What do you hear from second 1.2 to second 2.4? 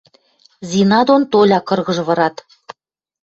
Толя кыргыж пырат.